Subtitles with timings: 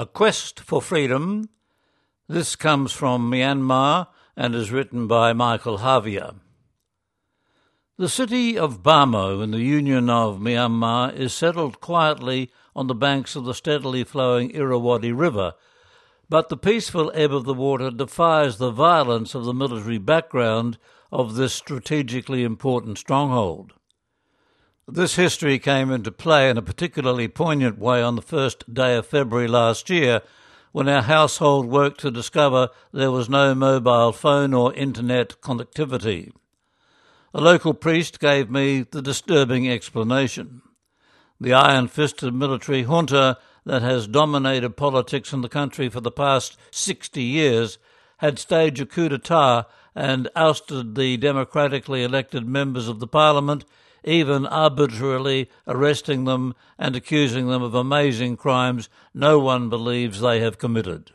[0.00, 1.48] A Quest for Freedom.
[2.28, 6.36] This comes from Myanmar and is written by Michael Javier.
[7.96, 13.34] The city of Bhamo in the Union of Myanmar is settled quietly on the banks
[13.34, 15.54] of the steadily flowing Irrawaddy River,
[16.28, 20.78] but the peaceful ebb of the water defies the violence of the military background
[21.10, 23.72] of this strategically important stronghold.
[24.90, 29.06] This history came into play in a particularly poignant way on the first day of
[29.06, 30.22] February last year
[30.72, 36.32] when our household worked to discover there was no mobile phone or internet connectivity.
[37.34, 40.62] A local priest gave me the disturbing explanation.
[41.38, 46.56] The iron fisted military junta that has dominated politics in the country for the past
[46.70, 47.76] 60 years
[48.18, 53.66] had staged a coup d'etat and ousted the democratically elected members of the parliament
[54.04, 60.58] even arbitrarily arresting them and accusing them of amazing crimes no one believes they have
[60.58, 61.12] committed.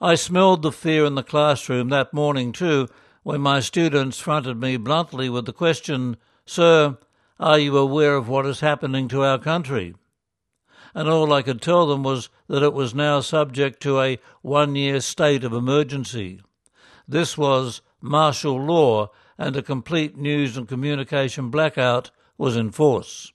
[0.00, 2.88] I smelled the fear in the classroom that morning, too,
[3.24, 6.16] when my students fronted me bluntly with the question,
[6.46, 6.98] Sir,
[7.40, 9.94] are you aware of what is happening to our country?
[10.94, 14.76] And all I could tell them was that it was now subject to a one
[14.76, 16.40] year state of emergency.
[17.06, 23.32] This was martial law and a complete news and communication blackout was in force.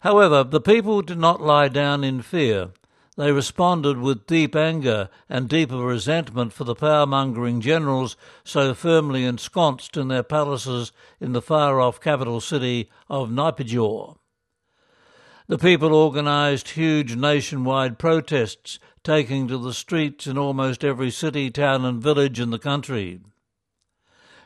[0.00, 2.70] However, the people did not lie down in fear.
[3.16, 9.24] They responded with deep anger and deeper resentment for the power mongering generals so firmly
[9.24, 14.18] ensconced in their palaces in the far off capital city of Naypyidaw.
[15.48, 21.84] The people organised huge nationwide protests, taking to the streets in almost every city, town,
[21.84, 23.20] and village in the country.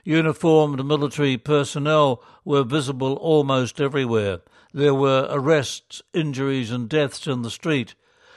[0.05, 4.41] Uniformed military personnel were visible almost everywhere.
[4.73, 7.95] There were arrests, injuries, and deaths in the street,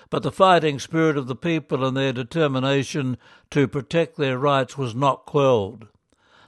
[0.10, 3.18] but the fighting spirit of the people and their determination
[3.50, 5.88] to protect their rights was not quelled.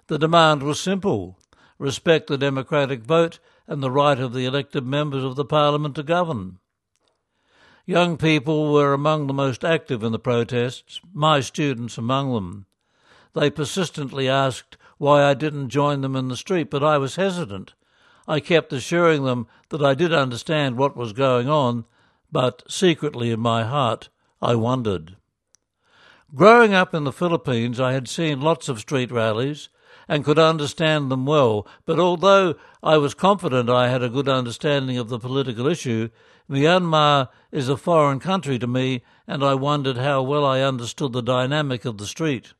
[0.08, 1.40] The demand was simple
[1.80, 6.03] respect the democratic vote and the right of the elected members of the parliament to
[6.03, 6.59] govern.
[7.86, 12.66] Young people were among the most active in the protests, my students among them.
[13.34, 17.74] They persistently asked why I didn't join them in the street, but I was hesitant.
[18.28, 21.85] I kept assuring them that I did understand what was going on,
[22.31, 24.09] but secretly in my heart
[24.41, 25.16] I wondered.
[26.35, 29.69] Growing up in the Philippines, I had seen lots of street rallies
[30.09, 34.97] and could understand them well, but although I was confident I had a good understanding
[34.97, 36.09] of the political issue,
[36.50, 41.22] Myanmar is a foreign country to me, and I wondered how well I understood the
[41.22, 42.53] dynamic of the street.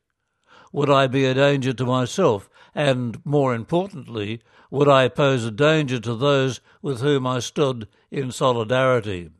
[0.72, 2.50] Would I be a danger to myself?
[2.74, 4.40] And, more importantly,
[4.70, 9.30] would I pose a danger to those with whom I stood in solidarity?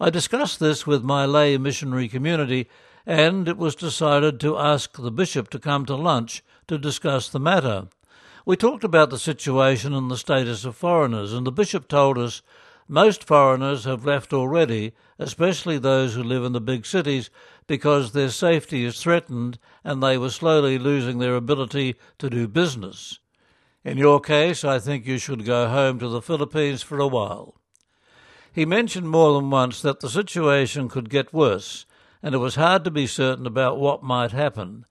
[0.00, 2.68] I discussed this with my lay missionary community,
[3.04, 7.40] and it was decided to ask the bishop to come to lunch to discuss the
[7.40, 7.88] matter.
[8.46, 12.42] We talked about the situation and the status of foreigners, and the bishop told us
[12.88, 17.28] most foreigners have left already, especially those who live in the big cities,
[17.66, 23.18] because their safety is threatened and they were slowly losing their ability to do business.
[23.84, 27.54] In your case, I think you should go home to the Philippines for a while.
[28.52, 31.86] He mentioned more than once that the situation could get worse,
[32.22, 34.84] and it was hard to be certain about what might happen.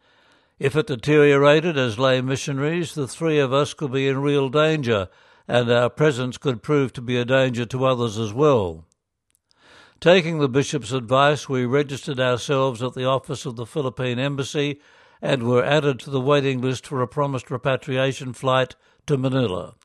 [0.59, 5.09] If it deteriorated as lay missionaries, the three of us could be in real danger,
[5.47, 8.85] and our presence could prove to be a danger to others as well.
[9.99, 14.79] Taking the bishop's advice, we registered ourselves at the office of the Philippine Embassy
[15.21, 18.75] and were added to the waiting list for a promised repatriation flight
[19.07, 19.75] to Manila.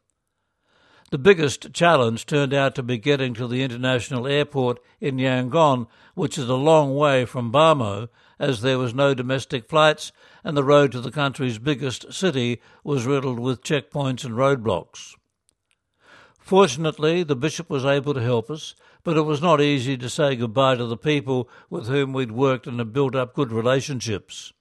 [1.11, 6.37] The biggest challenge turned out to be getting to the international airport in Yangon, which
[6.39, 8.09] is a long way from Bhamo,
[8.39, 10.11] as there was no domestic flights
[10.43, 15.15] and the road to the country's biggest city was riddled with checkpoints and roadblocks.
[16.43, 20.35] Fortunately, the bishop was able to help us, but it was not easy to say
[20.35, 24.53] goodbye to the people with whom we'd worked and had built up good relationships.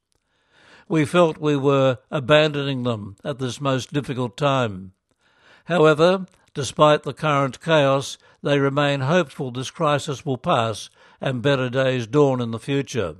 [0.87, 4.93] We felt we were abandoning them at this most difficult time.
[5.65, 10.89] However, despite the current chaos, they remain hopeful this crisis will pass
[11.19, 13.15] and better days dawn in the future.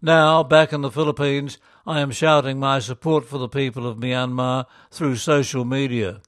[0.00, 4.64] Now, back in the Philippines, I am shouting my support for the people of Myanmar
[4.90, 6.22] through social media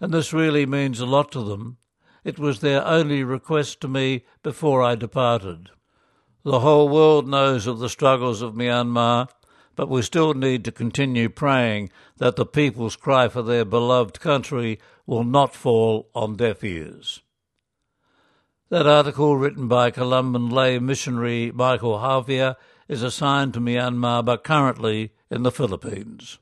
[0.00, 1.76] and this really means a lot to them.
[2.24, 5.70] It was their only request to me before I departed.
[6.42, 9.28] The whole world knows of the struggles of Myanmar,
[9.76, 14.78] but we still need to continue praying that the people's cry for their beloved country
[15.06, 17.20] will not fall on deaf ears.
[18.70, 22.56] That article, written by Columban lay missionary Michael Javier,
[22.88, 26.38] is assigned to Myanmar but currently in the Philippines.